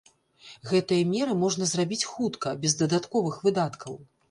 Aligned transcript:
Гэтыя 0.71 1.03
меры 1.11 1.35
можна 1.43 1.69
зрабіць 1.73 2.09
хутка, 2.15 2.55
без 2.65 2.77
дадатковых 2.83 3.41
выдаткаў. 3.49 4.03